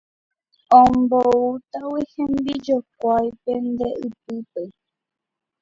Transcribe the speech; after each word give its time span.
Omboútagui 0.79 2.01
hembijokuáipe 2.13 3.53
nde 3.67 3.87
ypýpe 4.05 4.63